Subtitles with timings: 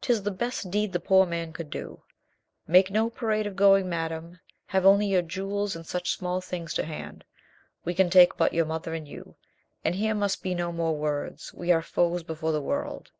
[0.00, 2.02] 'Tis the best deed the poor man could do.
[2.66, 4.40] Make no parade of going, madame.
[4.66, 7.24] Have only your jewels and such small things to hand.
[7.84, 9.36] We can take but your mother and you.
[9.84, 11.54] And here must be no more words.
[11.54, 13.12] We are foes before the world."